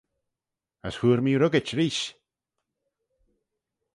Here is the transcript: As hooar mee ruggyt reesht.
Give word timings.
As 0.87 0.95
hooar 0.99 1.19
mee 1.23 1.39
ruggyt 1.41 1.73
reesht. 1.77 2.09